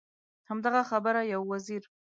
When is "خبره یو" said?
0.89-1.41